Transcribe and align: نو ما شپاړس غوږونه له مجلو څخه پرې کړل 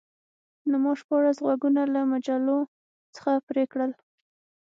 نو 0.69 0.75
ما 0.83 0.91
شپاړس 1.01 1.37
غوږونه 1.45 1.81
له 1.93 2.01
مجلو 2.11 2.59
څخه 3.15 3.31
پرې 3.47 3.63
کړل 3.71 3.91